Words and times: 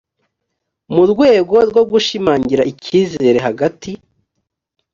mu 0.93 1.03
rwego 1.11 1.55
rwo 1.69 1.81
gushimangira 1.91 2.67
icyizere 2.71 3.37
hagati 3.47 3.91